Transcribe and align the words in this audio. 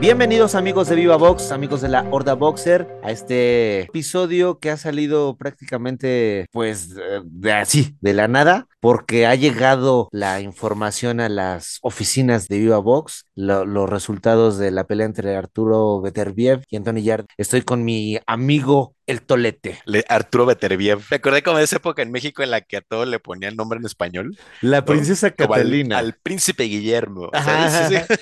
Bienvenidos 0.00 0.54
amigos 0.54 0.88
de 0.88 0.96
Viva 0.96 1.16
Box, 1.16 1.52
amigos 1.52 1.82
de 1.82 1.88
la 1.88 2.06
Horda 2.10 2.32
Boxer, 2.32 2.88
a 3.02 3.10
este 3.10 3.80
episodio 3.82 4.58
que 4.58 4.70
ha 4.70 4.78
salido 4.78 5.36
prácticamente 5.36 6.46
pues 6.52 6.94
de 7.22 7.52
así, 7.52 7.96
de 8.00 8.14
la 8.14 8.26
nada, 8.26 8.66
porque 8.80 9.26
ha 9.26 9.34
llegado 9.34 10.08
la 10.10 10.40
información 10.40 11.20
a 11.20 11.28
las 11.28 11.80
oficinas 11.82 12.48
de 12.48 12.60
Viva 12.60 12.78
Box, 12.78 13.26
lo- 13.34 13.66
los 13.66 13.90
resultados 13.90 14.56
de 14.56 14.70
la 14.70 14.84
pelea 14.84 15.04
entre 15.04 15.36
Arturo 15.36 16.00
Beterbiev 16.00 16.62
y 16.70 16.76
Anthony 16.76 17.02
Yard. 17.02 17.26
Estoy 17.36 17.60
con 17.60 17.84
mi 17.84 18.18
amigo 18.26 18.94
El 19.06 19.20
Tolete, 19.20 19.80
Le- 19.84 20.06
Arturo 20.08 20.46
Beterbiev. 20.46 21.00
Me 21.10 21.16
acordé 21.18 21.42
como 21.42 21.58
de 21.58 21.64
esa 21.64 21.76
época 21.76 22.00
en 22.00 22.10
México 22.10 22.42
en 22.42 22.52
la 22.52 22.62
que 22.62 22.78
a 22.78 22.80
todo 22.80 23.04
le 23.04 23.18
ponían 23.18 23.54
nombre 23.54 23.78
en 23.78 23.84
español. 23.84 24.34
la 24.62 24.82
princesa 24.82 25.30
Catalina. 25.32 25.98
Al, 25.98 26.14
príncipe 26.14 26.62
Guillermo. 26.64 27.28
Ajá. 27.34 27.68
¿sabes? 27.70 28.06
Sí, 28.08 28.14
sí. 28.16 28.20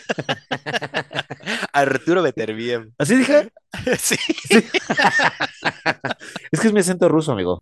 Arturo 1.73 2.23
Beterbiev. 2.23 2.91
¿Así 2.99 3.17
dije? 3.17 3.51
Sí. 3.99 4.17
Es 6.51 6.61
que 6.61 6.69
es 6.69 6.73
mi 6.73 6.81
acento 6.81 7.09
ruso, 7.09 7.33
amigo. 7.33 7.61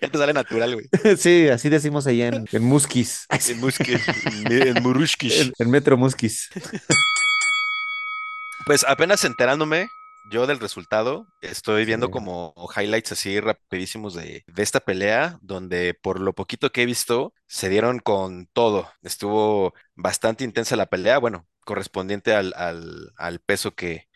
Ya 0.00 0.08
te 0.10 0.18
sale 0.18 0.32
natural, 0.34 0.74
güey. 0.74 0.86
Sí, 1.16 1.48
así 1.48 1.68
decimos 1.70 2.06
allá 2.06 2.28
en, 2.28 2.44
en 2.52 2.64
Muskis, 2.64 3.26
En 3.48 3.60
Muskis, 3.60 4.02
en 4.50 4.82
Murushkish. 4.82 5.40
en, 5.40 5.52
en 5.58 5.70
Metro 5.70 5.96
Muskis. 5.96 6.50
Pues 8.66 8.84
apenas 8.86 9.24
enterándome 9.24 9.88
yo 10.30 10.46
del 10.46 10.60
resultado, 10.60 11.26
estoy 11.40 11.86
viendo 11.86 12.06
Sí. 12.06 12.12
como 12.12 12.54
highlights 12.76 13.12
así 13.12 13.40
rapidísimos 13.40 14.12
de, 14.14 14.44
de 14.46 14.62
esta 14.62 14.80
pelea, 14.80 15.38
donde 15.40 15.94
por 15.94 16.20
lo 16.20 16.34
poquito 16.34 16.70
que 16.70 16.82
he 16.82 16.86
visto, 16.86 17.32
se 17.46 17.70
dieron 17.70 17.98
con 18.00 18.46
todo. 18.52 18.90
Estuvo 19.02 19.72
bastante 19.96 20.44
intensa 20.44 20.76
la 20.76 20.86
pelea, 20.86 21.16
bueno, 21.18 21.46
correspondiente 21.68 22.34
al, 22.34 22.54
al, 22.56 23.12
al 23.18 23.40
peso 23.40 23.74
que, 23.76 24.08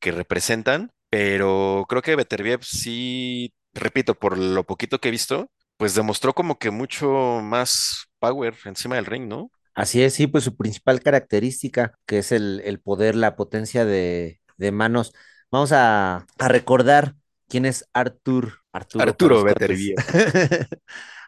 que 0.00 0.12
representan, 0.12 0.92
pero 1.10 1.86
creo 1.88 2.02
que 2.02 2.16
Beterbiev 2.16 2.62
sí, 2.64 3.54
repito, 3.74 4.14
por 4.16 4.38
lo 4.38 4.64
poquito 4.66 5.00
que 5.00 5.08
he 5.08 5.12
visto, 5.12 5.50
pues 5.78 5.94
demostró 5.94 6.34
como 6.34 6.58
que 6.58 6.70
mucho 6.70 7.08
más 7.42 8.08
power 8.20 8.54
encima 8.66 8.96
del 8.96 9.06
ring, 9.06 9.28
¿no? 9.28 9.50
Así 9.74 10.02
es, 10.02 10.14
sí, 10.14 10.26
pues 10.26 10.42
su 10.44 10.56
principal 10.56 11.00
característica, 11.02 11.94
que 12.06 12.18
es 12.18 12.32
el, 12.32 12.60
el 12.64 12.80
poder, 12.80 13.14
la 13.14 13.36
potencia 13.36 13.84
de, 13.84 14.40
de 14.56 14.72
manos. 14.72 15.12
Vamos 15.52 15.70
a, 15.72 16.26
a 16.38 16.48
recordar 16.48 17.14
quién 17.48 17.64
es 17.64 17.84
Artur. 17.92 18.54
Arturo, 18.72 19.16
Arturo. 19.16 19.42
Beterbiev. 19.44 19.96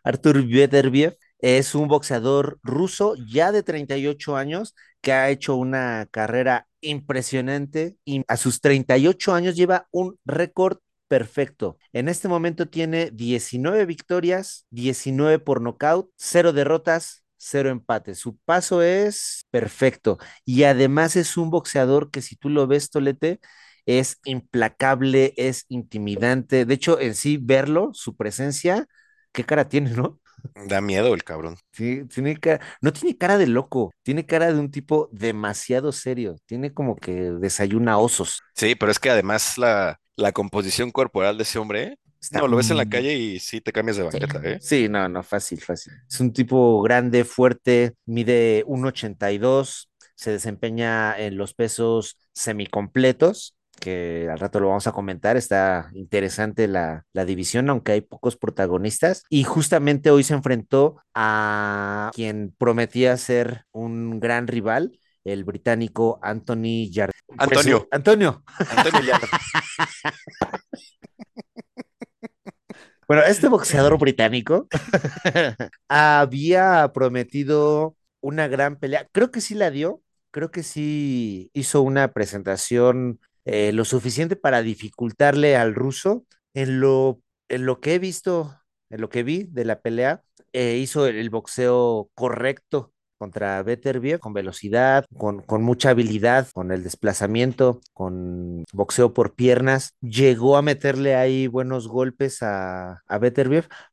Artur 0.04 0.44
Beterbiev 0.46 1.16
es 1.38 1.74
un 1.74 1.88
boxeador 1.88 2.58
ruso 2.62 3.14
ya 3.28 3.52
de 3.52 3.62
38 3.62 4.36
años 4.36 4.74
que 5.00 5.12
ha 5.12 5.30
hecho 5.30 5.56
una 5.56 6.06
carrera 6.10 6.66
impresionante 6.80 7.96
y 8.04 8.22
a 8.28 8.36
sus 8.36 8.60
38 8.60 9.34
años 9.34 9.56
lleva 9.56 9.88
un 9.90 10.18
récord 10.24 10.78
perfecto. 11.08 11.78
En 11.92 12.08
este 12.08 12.28
momento 12.28 12.68
tiene 12.68 13.10
19 13.12 13.84
victorias, 13.86 14.66
19 14.70 15.38
por 15.40 15.60
nocaut, 15.60 16.10
0 16.16 16.52
derrotas, 16.52 17.24
0 17.36 17.70
empates. 17.70 18.18
Su 18.18 18.36
paso 18.38 18.82
es 18.82 19.42
perfecto 19.50 20.18
y 20.44 20.64
además 20.64 21.16
es 21.16 21.36
un 21.36 21.50
boxeador 21.50 22.10
que 22.10 22.22
si 22.22 22.36
tú 22.36 22.48
lo 22.48 22.66
ves, 22.66 22.90
Tolete, 22.90 23.40
es 23.86 24.18
implacable, 24.24 25.34
es 25.36 25.64
intimidante. 25.68 26.64
De 26.64 26.74
hecho, 26.74 27.00
en 27.00 27.14
sí 27.14 27.38
verlo, 27.40 27.90
su 27.94 28.16
presencia, 28.16 28.86
qué 29.32 29.44
cara 29.44 29.68
tiene, 29.68 29.90
¿no? 29.92 30.20
Da 30.66 30.80
miedo 30.80 31.14
el 31.14 31.24
cabrón. 31.24 31.56
Sí, 31.72 32.04
tiene 32.06 32.36
cara, 32.36 32.64
no 32.80 32.92
tiene 32.92 33.16
cara 33.16 33.38
de 33.38 33.46
loco, 33.46 33.92
tiene 34.02 34.26
cara 34.26 34.52
de 34.52 34.58
un 34.58 34.70
tipo 34.70 35.08
demasiado 35.12 35.92
serio, 35.92 36.36
tiene 36.46 36.72
como 36.72 36.96
que 36.96 37.12
desayuna 37.12 37.98
osos. 37.98 38.40
Sí, 38.54 38.74
pero 38.74 38.92
es 38.92 38.98
que 38.98 39.10
además 39.10 39.58
la, 39.58 40.00
la 40.16 40.32
composición 40.32 40.90
corporal 40.90 41.36
de 41.36 41.44
ese 41.44 41.58
hombre, 41.58 41.96
Está 42.20 42.40
no, 42.40 42.48
lo 42.48 42.58
ves 42.58 42.70
en 42.70 42.76
la 42.76 42.86
calle 42.86 43.14
y 43.14 43.38
sí 43.38 43.62
te 43.62 43.72
cambias 43.72 43.96
de 43.96 44.02
banqueta, 44.02 44.40
¿eh? 44.44 44.58
Sí, 44.60 44.88
no, 44.90 45.08
no, 45.08 45.22
fácil, 45.22 45.58
fácil. 45.60 45.94
Es 46.06 46.20
un 46.20 46.32
tipo 46.34 46.82
grande, 46.82 47.24
fuerte, 47.24 47.94
mide 48.04 48.62
1.82, 48.66 49.88
se 50.14 50.32
desempeña 50.32 51.18
en 51.18 51.38
los 51.38 51.54
pesos 51.54 52.18
semicompletos, 52.34 53.56
que 53.80 54.28
al 54.30 54.38
rato 54.38 54.60
lo 54.60 54.68
vamos 54.68 54.86
a 54.86 54.92
comentar. 54.92 55.36
Está 55.36 55.90
interesante 55.94 56.68
la, 56.68 57.04
la 57.12 57.24
división, 57.24 57.68
aunque 57.70 57.92
hay 57.92 58.00
pocos 58.02 58.36
protagonistas. 58.36 59.24
Y 59.28 59.42
justamente 59.42 60.10
hoy 60.10 60.22
se 60.22 60.34
enfrentó 60.34 61.02
a 61.14 62.12
quien 62.14 62.54
prometía 62.56 63.16
ser 63.16 63.64
un 63.72 64.20
gran 64.20 64.46
rival, 64.46 65.00
el 65.24 65.42
británico 65.44 66.20
Anthony 66.22 66.88
Jardine. 66.92 67.18
Antonio. 67.38 67.88
Antonio. 67.90 68.44
Antonio 68.76 69.00
Llano. 69.00 69.26
Bueno, 73.10 73.24
este 73.24 73.48
boxeador 73.48 73.98
británico 73.98 74.68
había 75.88 76.92
prometido 76.94 77.96
una 78.20 78.46
gran 78.46 78.76
pelea. 78.76 79.08
Creo 79.10 79.32
que 79.32 79.40
sí 79.40 79.56
la 79.56 79.72
dio. 79.72 80.00
Creo 80.30 80.52
que 80.52 80.62
sí 80.62 81.50
hizo 81.52 81.82
una 81.82 82.12
presentación 82.12 83.18
eh, 83.44 83.72
lo 83.72 83.84
suficiente 83.84 84.36
para 84.36 84.62
dificultarle 84.62 85.56
al 85.56 85.74
ruso. 85.74 86.24
En 86.54 86.80
lo, 86.80 87.20
en 87.48 87.64
lo 87.66 87.80
que 87.80 87.94
he 87.94 87.98
visto, 87.98 88.60
en 88.90 89.00
lo 89.00 89.08
que 89.08 89.22
vi 89.22 89.44
de 89.44 89.64
la 89.64 89.80
pelea, 89.80 90.22
eh, 90.52 90.78
hizo 90.78 91.06
el, 91.06 91.30
boxeo 91.30 92.10
correcto 92.14 92.92
contra 93.18 93.62
Beterbiev, 93.62 94.18
con 94.18 94.32
velocidad, 94.32 95.04
con, 95.16 95.42
con 95.42 95.62
mucha 95.62 95.90
habilidad, 95.90 96.48
con 96.52 96.72
el 96.72 96.82
desplazamiento, 96.82 97.80
con 97.92 98.64
boxeo 98.72 99.12
por 99.12 99.34
piernas. 99.34 99.94
Llegó 100.00 100.56
a 100.56 100.62
meterle 100.62 101.14
ahí 101.14 101.46
buenos 101.46 101.86
golpes 101.86 102.42
a, 102.42 103.02
a 103.06 103.18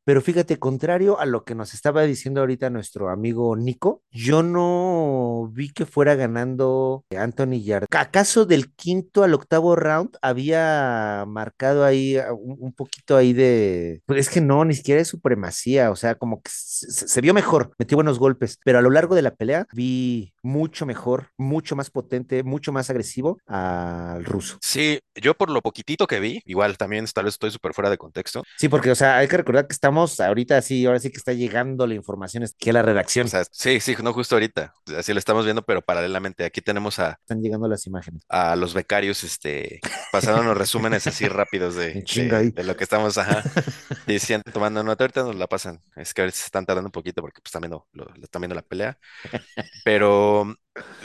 pero 0.07 0.21
fíjate, 0.21 0.57
contrario 0.57 1.19
a 1.19 1.25
lo 1.25 1.43
que 1.43 1.53
nos 1.53 1.73
estaba 1.73 2.03
diciendo 2.03 2.39
ahorita 2.39 2.69
nuestro 2.69 3.09
amigo 3.09 3.57
Nico, 3.57 4.03
yo 4.09 4.41
no 4.41 5.51
vi 5.51 5.67
que 5.67 5.85
fuera 5.85 6.15
ganando 6.15 7.03
Anthony 7.13 7.61
Yarde. 7.61 7.87
¿Acaso 7.91 8.45
del 8.45 8.73
quinto 8.73 9.23
al 9.23 9.33
octavo 9.33 9.75
round 9.75 10.15
había 10.21 11.25
marcado 11.27 11.83
ahí 11.83 12.15
ah, 12.15 12.31
un, 12.31 12.71
poquito 12.71 13.17
ahí 13.17 13.33
de... 13.33 14.01
Pues 14.05 14.21
es 14.21 14.29
que 14.29 14.39
no, 14.39 14.63
ni 14.63 14.75
siquiera 14.75 15.01
es 15.01 15.09
supremacía, 15.09 15.91
o 15.91 15.97
sea, 15.97 16.15
como 16.15 16.41
que 16.41 16.51
se, 16.53 16.89
se- 16.89 17.09
se 17.09 17.19
vio 17.19 17.33
mejor, 17.33 17.73
metió 17.77 17.97
buenos 17.97 18.17
golpes, 18.17 18.59
pero 18.63 18.79
a 18.79 18.81
lo 18.81 18.91
largo 18.91 19.13
de 19.13 19.23
la 19.23 19.35
pelea 19.35 19.67
vi 19.73 20.33
mucho 20.41 20.85
mejor, 20.85 21.31
mucho 21.37 21.75
más 21.75 21.89
potente, 21.89 22.43
mucho 22.43 22.71
más 22.71 22.89
agresivo 22.89 23.39
al 23.45 24.23
ruso. 24.23 24.57
Sí, 24.61 25.01
yo 25.15 25.33
por 25.33 25.49
lo 25.49 25.61
poquitito 25.61 26.07
que 26.07 26.21
vi, 26.21 26.41
igual 26.45 26.77
también 26.77 27.05
tal 27.13 27.25
vez 27.25 27.33
estoy 27.33 27.51
súper 27.51 27.73
fuera 27.73 27.89
de 27.89 27.97
contexto. 27.97 28.43
Sí, 28.57 28.69
porque, 28.69 28.91
o 28.91 28.95
sea, 28.95 29.17
hay 29.17 29.27
que 29.27 29.35
recordar 29.35 29.67
que 29.67 29.73
estamos 29.73 29.96
ahorita 30.03 30.61
sí, 30.61 30.85
ahora 30.85 30.99
sí 30.99 31.09
que 31.09 31.17
está 31.17 31.33
llegando 31.33 31.87
la 31.87 31.95
información 31.95 32.43
es 32.43 32.55
que 32.57 32.73
la 32.73 32.81
redacción. 32.81 33.27
O 33.27 33.29
sea, 33.29 33.43
sí, 33.51 33.79
sí, 33.79 33.95
no 34.01 34.13
justo 34.13 34.35
ahorita. 34.35 34.73
Así 34.97 35.13
lo 35.13 35.19
estamos 35.19 35.45
viendo, 35.45 35.63
pero 35.63 35.81
paralelamente 35.81 36.45
aquí 36.45 36.61
tenemos 36.61 36.99
a, 36.99 37.17
están 37.21 37.41
llegando 37.41 37.67
las 37.67 37.85
imágenes. 37.87 38.23
a 38.29 38.55
los 38.55 38.73
becarios, 38.73 39.23
este, 39.23 39.79
pasándonos 40.11 40.57
resúmenes 40.57 41.07
así 41.07 41.27
rápidos 41.27 41.75
de, 41.75 42.03
de, 42.53 42.63
lo 42.63 42.75
que 42.75 42.83
estamos, 42.83 43.17
ajá, 43.17 43.43
diciendo, 44.07 44.43
tomando 44.51 44.83
nota. 44.83 45.03
Ahorita 45.03 45.23
nos 45.23 45.35
la 45.35 45.47
pasan. 45.47 45.81
Es 45.95 46.13
que 46.13 46.21
a 46.21 46.25
veces 46.25 46.41
se 46.41 46.45
están 46.45 46.65
tardando 46.65 46.87
un 46.87 46.91
poquito 46.91 47.21
porque 47.21 47.41
pues 47.41 47.53
lo, 47.69 47.87
lo 47.93 48.23
están 48.23 48.41
viendo 48.41 48.55
la 48.55 48.61
pelea. 48.61 48.97
Pero 49.83 50.55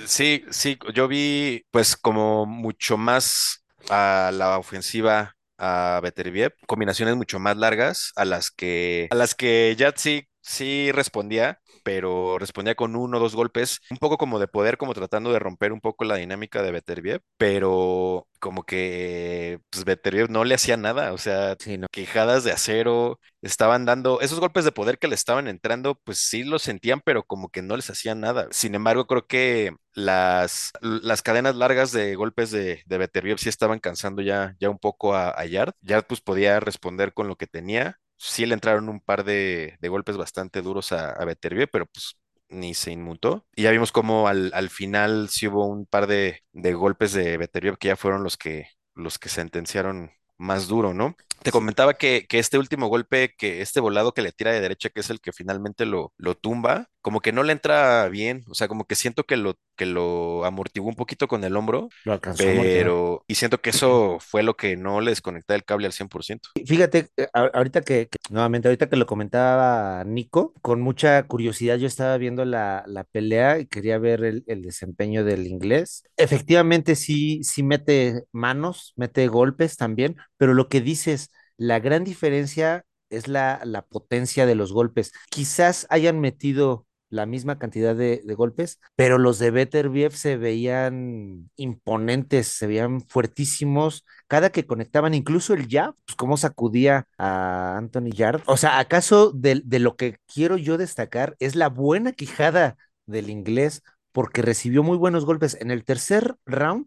sí, 0.06 0.44
sí, 0.50 0.78
yo 0.94 1.08
vi 1.08 1.64
pues 1.70 1.96
como 1.96 2.46
mucho 2.46 2.96
más 2.96 3.64
a 3.88 4.30
la 4.32 4.58
ofensiva 4.58 5.36
a 5.62 6.00
Beterbiev, 6.02 6.54
combinaciones 6.66 7.14
mucho 7.16 7.38
más 7.38 7.56
largas 7.56 8.12
a 8.16 8.24
las 8.24 8.50
que 8.50 9.06
a 9.10 9.14
las 9.14 9.34
que 9.36 9.74
Yat 9.78 9.96
sí, 10.42 10.92
respondía, 10.92 11.60
pero 11.82 12.38
respondía 12.38 12.74
con 12.74 12.96
uno 12.96 13.16
o 13.18 13.20
dos 13.20 13.34
golpes, 13.34 13.80
un 13.90 13.96
poco 13.98 14.18
como 14.18 14.38
de 14.38 14.48
poder, 14.48 14.76
como 14.78 14.94
tratando 14.94 15.32
de 15.32 15.38
romper 15.38 15.72
un 15.72 15.80
poco 15.80 16.04
la 16.04 16.16
dinámica 16.16 16.62
de 16.62 16.72
Beterbiev, 16.72 17.22
pero 17.38 18.28
como 18.40 18.64
que 18.64 19.60
pues 19.70 19.84
Beterbiev 19.84 20.30
no 20.30 20.44
le 20.44 20.54
hacía 20.54 20.76
nada, 20.76 21.12
o 21.12 21.18
sea, 21.18 21.56
Sí, 21.58 21.78
no. 21.78 21.86
quejadas 21.90 22.44
de 22.44 22.52
acero, 22.52 23.20
estaban 23.42 23.84
dando 23.86 24.20
esos 24.20 24.40
golpes 24.40 24.64
de 24.64 24.72
poder 24.72 24.98
que 24.98 25.08
le 25.08 25.14
estaban 25.14 25.48
entrando, 25.48 25.94
pues 26.04 26.18
sí 26.18 26.44
los 26.44 26.62
sentían, 26.62 27.00
pero 27.04 27.24
como 27.24 27.48
que 27.50 27.62
no 27.62 27.76
les 27.76 27.90
hacían 27.90 28.20
nada. 28.20 28.48
Sin 28.50 28.74
embargo, 28.74 29.06
creo 29.06 29.26
que 29.26 29.74
las, 29.94 30.72
las 30.80 31.22
cadenas 31.22 31.56
largas 31.56 31.92
de 31.92 32.14
golpes 32.14 32.50
de, 32.50 32.82
de 32.86 32.98
Beterbiev 32.98 33.38
sí 33.38 33.48
estaban 33.48 33.78
cansando 33.80 34.22
ya, 34.22 34.54
ya 34.60 34.70
un 34.70 34.78
poco 34.78 35.14
a, 35.14 35.30
a 35.38 35.44
Yard. 35.46 35.72
Yard 35.82 36.06
pues 36.06 36.20
podía 36.20 36.60
responder 36.60 37.12
con 37.14 37.28
lo 37.28 37.36
que 37.36 37.46
tenía. 37.46 37.98
Sí 38.24 38.46
le 38.46 38.54
entraron 38.54 38.88
un 38.88 39.00
par 39.00 39.24
de, 39.24 39.76
de 39.80 39.88
golpes 39.88 40.16
bastante 40.16 40.62
duros 40.62 40.92
a, 40.92 41.10
a 41.10 41.24
pero 41.72 41.86
pues 41.86 42.16
ni 42.48 42.74
se 42.74 42.92
inmutó. 42.92 43.46
Y 43.56 43.62
ya 43.62 43.70
vimos 43.72 43.90
como 43.92 44.28
al, 44.28 44.52
al 44.54 44.70
final 44.70 45.28
sí 45.28 45.48
hubo 45.48 45.66
un 45.66 45.86
par 45.86 46.06
de, 46.06 46.42
de 46.52 46.72
golpes 46.74 47.12
de 47.12 47.36
Beterbiev 47.36 47.78
que 47.78 47.88
ya 47.88 47.96
fueron 47.96 48.22
los 48.22 48.36
que, 48.36 48.68
los 48.94 49.18
que 49.18 49.28
sentenciaron 49.28 50.12
más 50.38 50.68
duro, 50.68 50.94
¿no? 50.94 51.16
Te 51.42 51.50
comentaba 51.52 51.94
que, 51.94 52.26
que 52.28 52.38
este 52.38 52.58
último 52.58 52.88
golpe, 52.88 53.34
que 53.36 53.62
este 53.62 53.80
volado 53.80 54.12
que 54.14 54.22
le 54.22 54.32
tira 54.32 54.52
de 54.52 54.60
derecha, 54.60 54.90
que 54.90 55.00
es 55.00 55.10
el 55.10 55.20
que 55.20 55.32
finalmente 55.32 55.86
lo, 55.86 56.12
lo 56.16 56.34
tumba, 56.36 56.88
como 57.00 57.20
que 57.20 57.32
no 57.32 57.42
le 57.42 57.52
entra 57.52 58.08
bien, 58.08 58.44
o 58.48 58.54
sea, 58.54 58.68
como 58.68 58.84
que 58.86 58.94
siento 58.94 59.24
que 59.24 59.36
lo, 59.36 59.54
que 59.76 59.86
lo 59.86 60.44
amortiguó 60.44 60.88
un 60.88 60.94
poquito 60.96 61.28
con 61.28 61.44
el 61.44 61.56
hombro, 61.56 61.94
Lo 62.04 62.12
alcanzó 62.12 62.52
pero, 62.54 63.24
y 63.26 63.34
siento 63.36 63.60
que 63.60 63.70
eso 63.70 64.18
fue 64.20 64.42
lo 64.42 64.54
que 64.56 64.76
no 64.76 65.00
le 65.00 65.10
desconectaba 65.10 65.56
el 65.56 65.64
cable 65.64 65.86
al 65.86 65.92
100%. 65.92 66.48
Fíjate, 66.66 67.08
eh, 67.16 67.28
ahorita 67.32 67.80
que, 67.80 68.08
que- 68.08 68.18
nuevamente, 68.30 68.68
ahorita 68.68 68.88
que 68.88 68.96
lo 68.96 69.06
comentaba 69.06 70.04
Nico, 70.04 70.52
con 70.60 70.80
mucha 70.82 71.22
curiosidad 71.26 71.76
yo 71.78 71.86
estaba 71.86 72.18
viendo 72.18 72.44
la, 72.44 72.84
la 72.86 73.04
pelea 73.04 73.58
y 73.58 73.66
quería 73.66 73.98
ver 73.98 74.22
el, 74.24 74.44
el 74.46 74.60
desempeño 74.62 75.24
del 75.24 75.46
inglés. 75.46 76.04
Efectivamente, 76.18 76.94
sí, 76.94 77.42
sí 77.42 77.62
mete 77.62 78.24
manos, 78.32 78.92
mete 78.96 79.26
golpes 79.28 79.76
también, 79.78 80.16
pero 80.36 80.52
lo 80.54 80.68
que 80.68 80.82
dices, 80.82 81.30
la 81.62 81.78
gran 81.78 82.02
diferencia 82.02 82.84
es 83.08 83.28
la, 83.28 83.60
la 83.64 83.82
potencia 83.82 84.46
de 84.46 84.56
los 84.56 84.72
golpes. 84.72 85.12
Quizás 85.30 85.86
hayan 85.90 86.18
metido 86.20 86.86
la 87.08 87.26
misma 87.26 87.58
cantidad 87.58 87.94
de, 87.94 88.22
golpes, 88.34 88.80
pero 88.96 89.18
los 89.18 89.38
de 89.38 89.50
Beterbiev 89.50 90.12
se 90.12 90.38
veían 90.38 91.50
imponentes, 91.56 92.48
se 92.48 92.66
veían 92.66 93.02
fuertísimos 93.02 94.04
cada 94.28 94.50
que 94.50 94.66
conectaban, 94.66 95.12
incluso 95.12 95.52
el 95.52 95.68
jab, 95.68 95.94
pues 96.06 96.16
cómo 96.16 96.38
sacudía 96.38 97.06
a 97.18 97.76
Anthony 97.76 98.12
Yard. 98.12 98.42
O 98.46 98.56
sea, 98.56 98.78
¿acaso 98.78 99.30
de, 99.30 99.60
de 99.62 99.78
lo 99.78 99.94
que 99.96 100.16
quiero 100.26 100.56
yo 100.56 100.78
destacar 100.78 101.36
es 101.38 101.54
la 101.54 101.68
buena 101.68 102.12
quijada 102.12 102.76
del 103.04 103.28
inglés? 103.28 103.82
Porque 104.12 104.42
recibió 104.42 104.82
muy 104.82 104.96
buenos 104.98 105.24
golpes. 105.26 105.56
En 105.60 105.70
el 105.70 105.84
tercer 105.84 106.36
round, 106.46 106.86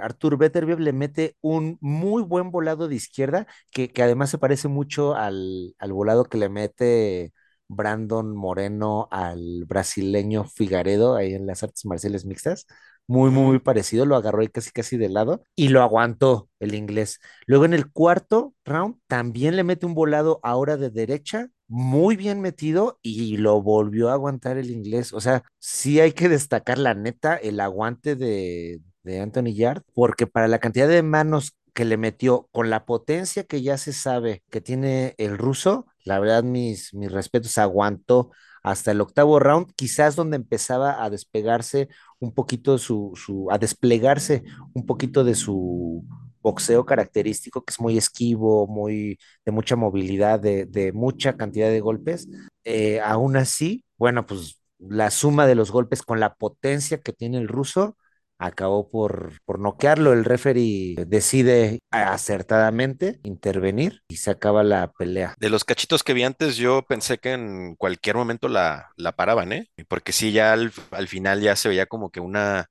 Artur 0.00 0.38
Beterbiev 0.38 0.78
le 0.80 0.92
mete 0.92 1.36
un 1.40 1.78
muy 1.80 2.22
buen 2.22 2.50
volado 2.50 2.88
de 2.88 2.94
izquierda, 2.96 3.46
que, 3.70 3.90
que 3.92 4.02
además 4.02 4.30
se 4.30 4.38
parece 4.38 4.68
mucho 4.68 5.14
al, 5.14 5.74
al 5.78 5.92
volado 5.92 6.24
que 6.24 6.38
le 6.38 6.48
mete 6.48 7.32
Brandon 7.68 8.34
Moreno 8.36 9.08
al 9.10 9.64
brasileño 9.66 10.44
Figaredo 10.44 11.16
ahí 11.16 11.34
en 11.34 11.46
las 11.46 11.62
artes 11.62 11.84
marciales 11.86 12.24
mixtas. 12.24 12.66
Muy, 13.06 13.30
muy, 13.30 13.44
muy 13.44 13.58
parecido. 13.58 14.06
Lo 14.06 14.16
agarró 14.16 14.40
ahí 14.40 14.48
casi, 14.48 14.70
casi 14.70 14.96
de 14.96 15.08
lado 15.08 15.42
y 15.56 15.68
lo 15.68 15.82
aguantó 15.82 16.48
el 16.60 16.74
inglés. 16.74 17.18
Luego 17.46 17.64
en 17.64 17.74
el 17.74 17.90
cuarto 17.90 18.54
round 18.64 18.96
también 19.08 19.56
le 19.56 19.64
mete 19.64 19.86
un 19.86 19.94
volado 19.94 20.38
ahora 20.42 20.76
de 20.76 20.90
derecha, 20.90 21.48
muy 21.70 22.16
bien 22.16 22.40
metido 22.40 22.98
y 23.00 23.36
lo 23.36 23.62
volvió 23.62 24.10
a 24.10 24.14
aguantar 24.14 24.58
el 24.58 24.70
inglés. 24.70 25.12
O 25.12 25.20
sea, 25.20 25.44
sí 25.60 26.00
hay 26.00 26.12
que 26.12 26.28
destacar 26.28 26.78
la 26.78 26.94
neta, 26.94 27.36
el 27.36 27.60
aguante 27.60 28.16
de, 28.16 28.80
de 29.04 29.20
Anthony 29.20 29.54
Yard, 29.54 29.82
porque 29.94 30.26
para 30.26 30.48
la 30.48 30.58
cantidad 30.58 30.88
de 30.88 31.02
manos 31.04 31.56
que 31.72 31.84
le 31.84 31.96
metió 31.96 32.48
con 32.52 32.70
la 32.70 32.84
potencia 32.84 33.44
que 33.44 33.62
ya 33.62 33.78
se 33.78 33.92
sabe 33.92 34.42
que 34.50 34.60
tiene 34.60 35.14
el 35.18 35.38
ruso, 35.38 35.86
la 36.04 36.18
verdad 36.18 36.42
mis, 36.42 36.92
mis 36.92 37.12
respetos, 37.12 37.56
aguantó 37.58 38.30
hasta 38.64 38.90
el 38.90 39.00
octavo 39.00 39.38
round, 39.38 39.72
quizás 39.76 40.16
donde 40.16 40.36
empezaba 40.36 41.02
a 41.02 41.08
despegarse 41.08 41.88
un 42.18 42.34
poquito 42.34 42.78
su, 42.78 43.12
su, 43.14 43.48
a 43.50 43.58
desplegarse 43.58 44.42
un 44.74 44.86
poquito 44.86 45.24
de 45.24 45.34
su 45.36 46.04
boxeo 46.40 46.84
característico, 46.86 47.64
que 47.64 47.72
es 47.72 47.80
muy 47.80 47.98
esquivo, 47.98 48.66
muy 48.66 49.18
de 49.44 49.52
mucha 49.52 49.76
movilidad, 49.76 50.40
de, 50.40 50.92
mucha 50.94 51.36
cantidad 51.36 51.68
de 51.68 51.80
golpes. 51.80 52.28
Eh, 52.64 53.00
aún 53.00 53.36
así, 53.36 53.84
bueno, 53.96 54.26
pues 54.26 54.60
la 54.78 55.10
suma 55.10 55.46
de 55.46 55.54
los 55.54 55.70
golpes 55.70 56.02
con 56.02 56.20
la 56.20 56.34
potencia 56.34 56.98
que 57.00 57.12
tiene 57.12 57.38
el 57.38 57.48
ruso 57.48 57.96
acabó 58.38 58.88
por, 58.88 59.32
por 59.44 59.58
noquearlo. 59.58 60.12
El 60.12 60.24
referee 60.24 60.96
decide 61.06 61.80
acertadamente 61.90 63.20
intervenir 63.22 64.02
y 64.08 64.16
se 64.16 64.30
acaba 64.30 64.62
la 64.64 64.90
pelea. 64.92 65.34
De 65.38 65.50
los 65.50 65.64
cachitos 65.64 66.02
que 66.02 66.14
vi 66.14 66.24
antes, 66.24 66.56
yo 66.56 66.82
pensé 66.88 67.18
que 67.18 67.32
en 67.32 67.76
cualquier 67.76 68.16
momento 68.16 68.48
la, 68.48 68.90
la 68.96 69.12
paraban, 69.12 69.52
¿eh? 69.52 69.68
Porque 69.88 70.12
sí, 70.12 70.32
ya 70.32 70.54
al, 70.54 70.72
al 70.90 71.08
final 71.08 71.42
ya 71.42 71.54
se 71.54 71.68
veía 71.68 71.86
como 71.86 72.10
que 72.10 72.20
una, 72.20 72.70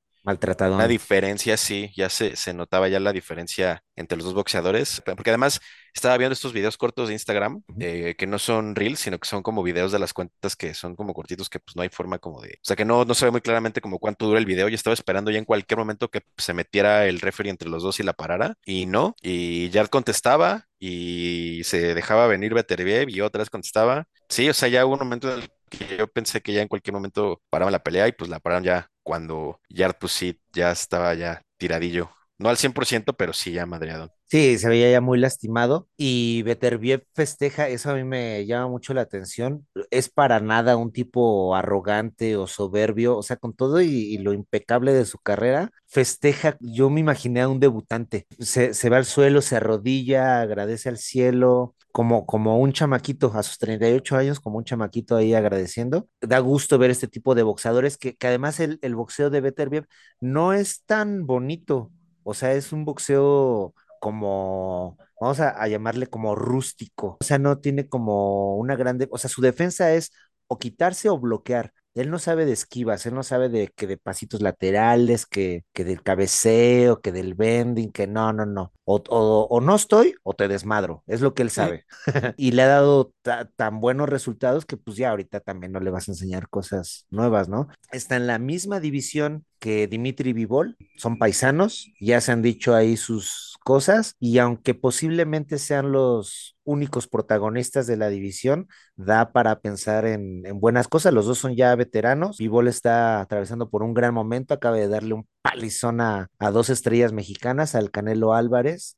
una 0.72 0.88
Maltratadón. 0.88 0.88
diferencia, 0.88 1.58
sí, 1.58 1.92
ya 1.96 2.10
se, 2.10 2.36
se 2.36 2.54
notaba 2.54 2.88
ya 2.88 3.00
la 3.00 3.12
diferencia 3.14 3.84
entre 3.96 4.18
los 4.18 4.26
dos 4.26 4.36
boxeadores, 4.36 5.02
porque 5.06 5.32
además 5.32 5.60
estaba 5.94 6.16
viendo 6.18 6.34
estos 6.34 6.54
videos 6.54 6.78
cortos 6.78 7.08
de 7.08 7.14
Instagram, 7.16 7.64
eh, 7.80 8.16
que 8.18 8.28
no 8.28 8.40
son 8.40 8.76
reels, 8.76 9.00
sino 9.00 9.18
que 9.20 9.28
son 9.28 9.42
como 9.44 9.64
videos 9.64 9.92
de 9.92 10.00
las 10.00 10.14
cuentas 10.14 10.56
que 10.56 10.74
son 10.76 10.96
como 10.96 11.14
cortitos, 11.14 11.50
que 11.50 11.60
pues 11.60 11.76
no 11.76 11.82
hay 11.82 11.90
forma 11.90 12.20
como 12.20 12.42
de, 12.42 12.50
o 12.50 12.60
sea, 12.62 12.76
que 12.76 12.86
no, 12.86 13.04
no 13.06 13.14
se 13.16 13.26
ve 13.26 13.32
muy 13.32 13.42
claramente 13.42 13.82
como 13.82 14.00
cuánto 14.00 14.28
dura 14.28 14.40
el 14.40 14.46
video, 14.46 14.70
yo 14.70 14.76
estaba 14.76 14.94
esperando 14.94 15.32
ya 15.32 15.40
en 15.40 15.46
cualquier 15.46 15.80
momento 15.80 16.10
que 16.10 16.22
se 16.38 16.54
metiera 16.54 17.08
el 17.08 17.20
referee 17.20 17.50
entre 17.50 17.70
los 17.70 17.84
dos 17.84 18.00
y 18.00 18.04
la 18.04 18.14
parara, 18.14 18.56
y 18.66 18.86
no, 18.86 19.16
y 19.22 19.70
Yard 19.70 19.90
contestaba, 19.90 20.68
y 20.80 21.62
se 21.66 21.96
dejaba 21.96 22.28
venir 22.28 22.54
Beterbiev, 22.54 23.10
y 23.10 23.22
otra 23.22 23.40
vez 23.40 23.50
contestaba, 23.50 24.06
sí, 24.30 24.48
o 24.50 24.54
sea, 24.54 24.70
ya 24.70 24.86
hubo 24.86 24.94
un 24.94 25.00
momento 25.00 25.34
en 25.34 25.42
el 25.42 25.50
que 25.70 25.98
yo 25.98 26.08
pensé 26.08 26.42
que 26.42 26.54
ya 26.54 26.62
en 26.62 26.68
cualquier 26.68 26.94
momento 26.94 27.42
paraban 27.50 27.72
la 27.72 27.84
pelea, 27.84 28.08
y 28.08 28.12
pues 28.14 28.30
la 28.30 28.40
pararon 28.40 28.64
ya 28.64 28.90
cuando 29.04 29.62
Yard 29.70 29.96
sí, 30.14 30.42
ya 30.54 30.72
estaba 30.72 31.14
ya 31.14 31.42
tiradillo. 31.58 32.12
No 32.38 32.50
al 32.50 32.58
100%, 32.58 33.14
pero 33.14 33.34
sí 33.34 33.52
ya 33.52 33.66
madreado. 33.66 34.14
Sí, 34.32 34.60
se 34.60 34.70
veía 34.70 34.92
ya 34.92 35.02
muy 35.02 35.18
lastimado 35.18 35.88
y 35.98 36.44
Beterbiev 36.44 37.04
festeja, 37.16 37.68
eso 37.68 37.90
a 37.90 37.96
mí 37.96 38.04
me 38.04 38.46
llama 38.46 38.68
mucho 38.68 38.94
la 38.94 39.02
atención. 39.02 39.66
Es 39.90 40.08
para 40.10 40.40
nada 40.40 40.78
un 40.78 40.92
tipo 40.92 41.56
arrogante 41.56 42.36
o 42.38 42.46
soberbio, 42.46 43.18
o 43.18 43.24
sea, 43.24 43.38
con 43.38 43.54
todo 43.54 43.82
y, 43.82 44.20
lo 44.20 44.34
impecable 44.34 44.94
de 44.94 45.06
su 45.06 45.18
carrera, 45.18 45.72
festeja, 45.88 46.58
yo 46.60 46.92
me 46.92 47.00
imaginé 47.00 47.42
a 47.42 47.48
un 47.50 47.60
debutante. 47.60 48.28
Se, 48.38 48.76
se 48.76 48.90
va 48.92 48.98
al 48.98 49.06
suelo, 49.06 49.42
se 49.42 49.56
arrodilla, 49.56 50.42
agradece 50.42 50.90
al 50.90 51.00
cielo, 51.00 51.76
como, 51.92 52.28
como 52.28 52.60
un 52.60 52.72
chamaquito 52.72 53.32
a 53.34 53.42
sus 53.42 53.58
38 53.58 54.16
años, 54.16 54.40
como 54.40 54.60
un 54.60 54.64
chamaquito 54.64 55.16
ahí 55.16 55.34
agradeciendo. 55.34 56.08
Da 56.22 56.38
gusto 56.38 56.78
ver 56.78 56.92
este 56.92 57.08
tipo 57.08 57.34
de 57.34 57.42
boxeadores 57.42 57.98
que, 57.98 58.16
que 58.16 58.28
además 58.28 58.60
el, 58.60 58.78
el 58.84 58.96
boxeo 58.96 59.32
de 59.32 59.42
Beterbiev 59.42 59.88
no 60.22 60.54
es 60.54 60.84
tan 60.86 61.26
bonito, 61.26 61.92
o 62.24 62.36
sea, 62.36 62.54
es 62.54 62.72
un 62.72 62.86
boxeo 62.86 63.74
como, 64.00 64.98
vamos 65.20 65.40
a, 65.40 65.50
a 65.52 65.68
llamarle 65.68 66.08
como 66.08 66.36
rústico. 66.36 67.18
O 67.22 67.24
sea, 67.24 67.38
no 67.40 67.60
tiene 67.60 67.88
como 67.90 68.56
una 68.58 68.76
grande, 68.76 69.08
o 69.12 69.18
sea, 69.18 69.30
su 69.30 69.42
defensa 69.42 69.94
es 69.94 70.12
o 70.48 70.58
quitarse 70.60 71.10
o 71.10 71.20
bloquear. 71.20 71.74
Él 71.96 72.10
no 72.12 72.20
sabe 72.20 72.46
de 72.46 72.54
esquivas, 72.54 73.06
él 73.06 73.14
no 73.16 73.24
sabe 73.24 73.50
de 73.50 73.70
que 73.76 73.88
de 73.88 73.98
pasitos 73.98 74.42
laterales, 74.42 75.26
que, 75.26 75.66
que 75.74 75.84
del 75.84 76.02
cabeceo, 76.04 77.02
que 77.02 77.12
del 77.12 77.34
bending, 77.34 77.92
que 77.92 78.08
no, 78.08 78.32
no, 78.32 78.46
no. 78.46 78.72
O, 78.86 79.02
o, 79.10 79.48
o 79.50 79.62
no 79.62 79.76
estoy 79.76 80.16
o 80.24 80.34
te 80.34 80.48
desmadro, 80.48 81.04
es 81.08 81.22
lo 81.22 81.34
que 81.34 81.42
él 81.44 81.50
sabe. 81.50 81.86
y 82.38 82.52
le 82.52 82.62
ha 82.64 82.68
dado 82.68 83.14
ta- 83.22 83.50
tan 83.56 83.80
buenos 83.82 84.08
resultados 84.10 84.66
que 84.66 84.78
pues 84.78 84.98
ya 84.98 85.10
ahorita 85.10 85.40
también 85.42 85.72
no 85.72 85.80
le 85.80 85.92
vas 85.92 86.08
a 86.08 86.12
enseñar 86.12 86.50
cosas 86.50 87.06
nuevas, 87.10 87.50
¿no? 87.50 87.68
Está 87.92 88.16
en 88.16 88.28
la 88.28 88.40
misma 88.40 88.80
división 88.80 89.46
que 89.60 89.88
Dimitri 89.88 90.34
Vivol, 90.34 90.78
son 90.98 91.18
paisanos, 91.18 91.92
ya 92.00 92.22
se 92.22 92.32
han 92.32 92.42
dicho 92.42 92.76
ahí 92.76 92.98
sus 92.98 93.58
cosas 93.64 94.16
y 94.20 94.38
aunque 94.40 94.74
posiblemente 94.74 95.58
sean 95.60 95.92
los 95.92 96.56
únicos 96.64 97.08
protagonistas 97.08 97.88
de 97.88 97.98
la 97.98 98.10
división, 98.10 98.68
da 98.96 99.32
para 99.32 99.60
pensar 99.60 100.06
en, 100.06 100.46
en 100.46 100.60
buenas 100.60 100.88
cosas. 100.88 101.14
Los 101.14 101.26
dos 101.26 101.38
son 101.38 101.56
ya 101.56 101.76
veteranos. 101.76 102.38
Vivol 102.38 102.68
está 102.68 103.22
atravesando 103.22 103.70
por 103.70 103.84
un 103.84 103.94
gran 103.94 104.14
momento, 104.14 104.54
acaba 104.54 104.78
de 104.78 104.88
darle 104.88 105.14
un 105.14 105.28
palizón 105.42 106.02
a, 106.02 106.28
a 106.40 106.52
dos 106.52 106.70
estrellas 106.70 107.12
mexicanas, 107.14 107.76
al 107.76 107.92
Canelo 107.92 108.34
Álvarez. 108.34 108.98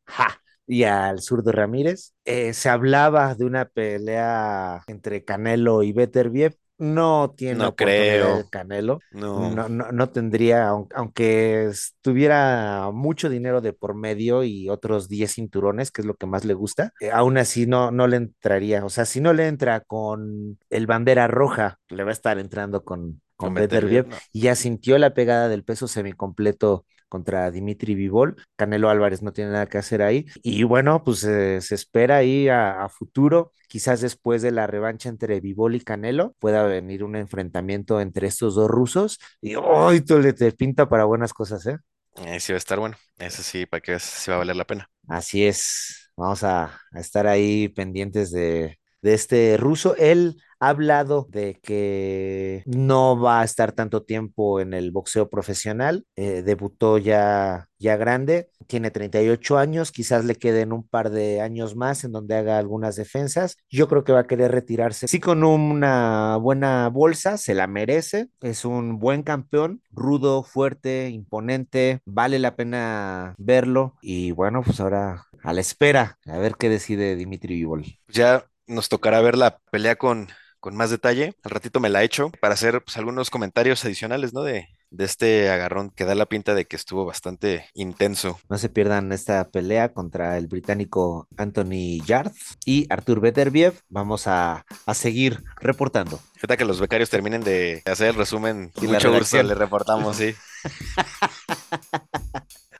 Y 0.67 0.83
al 0.83 1.21
zurdo 1.21 1.51
Ramírez. 1.51 2.13
Eh, 2.23 2.53
se 2.53 2.69
hablaba 2.69 3.35
de 3.35 3.45
una 3.45 3.65
pelea 3.65 4.81
entre 4.87 5.25
Canelo 5.25 5.83
y 5.83 5.91
Beterbiev. 5.91 6.55
No 6.81 7.33
tiene 7.37 7.65
No 7.65 7.67
oportunidad 7.67 8.31
creo, 8.31 8.39
el 8.39 8.49
Canelo. 8.49 9.03
no. 9.11 9.49
No, 9.49 9.69
no, 9.69 9.91
no 9.91 10.09
tendría, 10.09 10.67
aun- 10.69 10.87
aunque 10.95 11.71
tuviera 12.01 12.89
mucho 12.91 13.29
dinero 13.29 13.61
de 13.61 13.71
por 13.73 13.95
medio 13.95 14.43
y 14.43 14.67
otros 14.69 15.07
10 15.07 15.33
cinturones, 15.35 15.91
que 15.91 16.01
es 16.01 16.05
lo 16.07 16.15
que 16.15 16.25
más 16.25 16.43
le 16.43 16.53
gusta, 16.53 16.93
eh, 16.99 17.11
aún 17.11 17.37
así 17.37 17.65
no, 17.67 17.91
no 17.91 18.07
le 18.07 18.17
entraría. 18.17 18.83
O 18.85 18.89
sea, 18.89 19.05
si 19.05 19.21
no 19.21 19.33
le 19.33 19.47
entra 19.47 19.81
con 19.81 20.57
el 20.69 20.87
bandera 20.87 21.27
roja, 21.27 21.79
le 21.89 22.03
va 22.03 22.09
a 22.09 22.13
estar 22.13 22.39
entrando 22.39 22.83
con, 22.83 23.21
Con 23.37 23.55
Beterbiev, 23.55 24.07
y 24.33 24.41
ya 24.41 24.55
sintió 24.55 24.97
la 24.97 25.13
pegada 25.13 25.47
del 25.49 25.63
peso 25.63 25.87
semicompleto 25.87 26.85
contra 27.11 27.51
Dimitri 27.51 27.93
Vivol. 27.95 28.37
Canelo 28.55 28.89
Álvarez 28.89 29.21
no 29.21 29.33
tiene 29.33 29.51
nada 29.51 29.67
que 29.67 29.77
hacer 29.77 30.01
ahí. 30.01 30.25
Y 30.43 30.63
bueno, 30.63 31.03
pues 31.03 31.23
eh, 31.25 31.61
se 31.61 31.75
espera 31.75 32.17
ahí 32.17 32.47
a, 32.49 32.83
a 32.85 32.89
futuro, 32.89 33.51
quizás 33.67 33.99
después 34.01 34.41
de 34.41 34.51
la 34.51 34.65
revancha 34.67 35.09
entre 35.09 35.41
Vivol 35.41 35.75
y 35.75 35.81
Canelo, 35.81 36.35
pueda 36.39 36.63
venir 36.63 37.03
un 37.03 37.15
enfrentamiento 37.17 37.99
entre 38.01 38.27
estos 38.27 38.55
dos 38.55 38.69
rusos. 38.69 39.19
Y 39.41 39.55
hoy 39.55 40.01
tú 40.01 40.19
le 40.19 40.33
te 40.33 40.51
pinta 40.53 40.87
para 40.89 41.03
buenas 41.05 41.33
cosas, 41.33 41.65
¿eh? 41.67 41.77
Eh, 42.25 42.39
sí 42.39 42.51
va 42.53 42.57
a 42.57 42.59
estar 42.59 42.79
bueno. 42.79 42.97
Eso 43.17 43.43
sí, 43.43 43.65
para 43.65 43.81
que 43.81 43.91
veas 43.91 44.03
si 44.03 44.31
va 44.31 44.35
a 44.35 44.39
valer 44.39 44.55
la 44.55 44.65
pena. 44.65 44.89
Así 45.07 45.45
es. 45.45 46.11
Vamos 46.15 46.43
a, 46.43 46.65
a 46.91 46.99
estar 46.99 47.27
ahí 47.27 47.67
pendientes 47.69 48.31
de, 48.31 48.79
de 49.01 49.13
este 49.13 49.57
ruso. 49.57 49.95
Él 49.97 50.37
ha 50.61 50.69
hablado 50.69 51.27
de 51.31 51.59
que 51.61 52.63
no 52.67 53.19
va 53.19 53.41
a 53.41 53.43
estar 53.43 53.71
tanto 53.71 54.03
tiempo 54.03 54.59
en 54.59 54.73
el 54.73 54.91
boxeo 54.91 55.27
profesional. 55.27 56.05
Eh, 56.15 56.43
debutó 56.43 56.99
ya, 56.99 57.67
ya 57.79 57.97
grande, 57.97 58.49
tiene 58.67 58.91
38 58.91 59.57
años, 59.57 59.91
quizás 59.91 60.23
le 60.23 60.35
queden 60.35 60.71
un 60.71 60.87
par 60.87 61.09
de 61.09 61.41
años 61.41 61.75
más 61.75 62.03
en 62.03 62.11
donde 62.11 62.35
haga 62.35 62.59
algunas 62.59 62.95
defensas. 62.95 63.57
Yo 63.71 63.87
creo 63.87 64.03
que 64.03 64.13
va 64.13 64.19
a 64.19 64.27
querer 64.27 64.51
retirarse. 64.51 65.07
Sí, 65.07 65.19
con 65.19 65.43
una 65.43 66.37
buena 66.37 66.89
bolsa, 66.89 67.37
se 67.37 67.55
la 67.55 67.65
merece. 67.65 68.29
Es 68.39 68.63
un 68.63 68.99
buen 68.99 69.23
campeón, 69.23 69.81
rudo, 69.91 70.43
fuerte, 70.43 71.09
imponente. 71.09 72.01
Vale 72.05 72.37
la 72.37 72.55
pena 72.55 73.33
verlo. 73.39 73.95
Y 74.03 74.31
bueno, 74.31 74.61
pues 74.63 74.79
ahora 74.79 75.25
a 75.43 75.53
la 75.53 75.61
espera, 75.61 76.19
a 76.27 76.37
ver 76.37 76.53
qué 76.55 76.69
decide 76.69 77.15
Dimitri 77.15 77.55
Vivol. 77.55 77.83
Ya 78.09 78.45
nos 78.67 78.89
tocará 78.89 79.21
ver 79.21 79.37
la 79.37 79.57
pelea 79.71 79.95
con, 79.95 80.29
con 80.59 80.75
más 80.75 80.89
detalle. 80.89 81.35
Al 81.43 81.51
ratito 81.51 81.79
me 81.79 81.89
la 81.89 82.03
echo 82.03 82.31
para 82.41 82.53
hacer 82.53 82.83
pues, 82.83 82.97
algunos 82.97 83.29
comentarios 83.29 83.83
adicionales, 83.85 84.33
¿no? 84.33 84.43
De, 84.43 84.67
de 84.91 85.05
este 85.05 85.49
agarrón 85.49 85.89
que 85.89 86.05
da 86.05 86.15
la 86.15 86.25
pinta 86.25 86.53
de 86.53 86.65
que 86.65 86.75
estuvo 86.75 87.05
bastante 87.05 87.65
intenso. 87.73 88.39
No 88.49 88.57
se 88.57 88.69
pierdan 88.69 89.11
esta 89.11 89.49
pelea 89.49 89.93
contra 89.93 90.37
el 90.37 90.47
británico 90.47 91.27
Anthony 91.37 92.03
Yarth 92.05 92.35
y 92.65 92.85
Artur 92.91 93.21
Beterbiev. 93.21 93.73
Vamos 93.89 94.27
a, 94.27 94.65
a 94.85 94.93
seguir 94.93 95.43
reportando. 95.57 96.19
Ahorita 96.35 96.57
que 96.57 96.65
los 96.65 96.79
becarios 96.79 97.09
terminen 97.09 97.43
de 97.43 97.81
hacer 97.85 98.09
el 98.09 98.15
resumen, 98.15 98.71
Y 98.81 98.87
la 98.87 98.93
mucho 98.93 99.13
gusto 99.17 99.41
le 99.41 99.55
reportamos, 99.55 100.17
sí. 100.17 100.35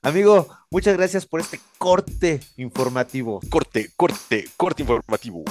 Amigo, 0.04 0.48
muchas 0.72 0.98
gracias 0.98 1.28
por 1.28 1.42
este 1.42 1.60
corte 1.78 2.40
informativo. 2.58 3.40
Corte, 3.50 3.92
corte, 3.96 4.50
corte 4.58 4.82
informativo. 4.82 5.44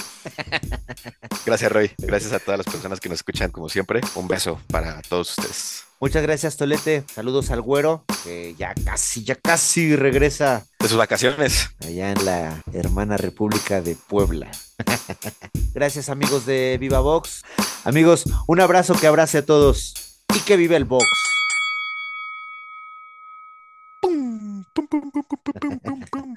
Gracias, 1.46 1.70
Roy. 1.70 1.92
Gracias 1.98 2.32
a 2.32 2.40
todas 2.40 2.58
las 2.58 2.66
personas 2.66 2.98
que 2.98 3.08
nos 3.08 3.18
escuchan, 3.18 3.52
como 3.52 3.68
siempre. 3.68 4.00
Un 4.16 4.26
beso 4.26 4.60
para 4.66 5.00
todos 5.02 5.30
ustedes. 5.38 5.84
Muchas 6.00 6.22
gracias, 6.22 6.56
Tolete. 6.56 7.04
Saludos 7.14 7.50
al 7.50 7.60
güero, 7.60 8.04
que 8.24 8.54
ya 8.58 8.74
casi, 8.84 9.22
ya 9.22 9.36
casi 9.36 9.94
regresa 9.94 10.66
De 10.80 10.88
sus 10.88 10.96
vacaciones. 10.98 11.70
allá 11.86 12.10
en 12.10 12.24
la 12.24 12.62
hermana 12.72 13.16
República 13.16 13.80
de 13.80 13.94
Puebla. 13.94 14.50
Gracias, 15.74 16.08
amigos 16.08 16.44
de 16.44 16.76
Viva 16.80 17.00
Vox. 17.00 17.42
Amigos, 17.84 18.24
un 18.48 18.60
abrazo 18.60 18.94
que 18.94 19.06
abrace 19.06 19.38
a 19.38 19.46
todos 19.46 19.94
y 20.34 20.40
que 20.40 20.56
vive 20.56 20.76
el 20.76 20.84
box. 20.84 21.06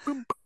boom, 0.05 0.25
boom. 0.27 0.42